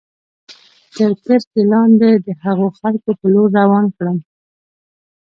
تر 0.95 1.11
کرښې 1.23 1.61
لاندې 1.71 2.09
د 2.25 2.27
هغو 2.43 2.67
خلکو 2.79 3.09
په 3.19 3.25
لور 3.33 3.49
روان 3.59 3.85
کړم. 3.97 4.17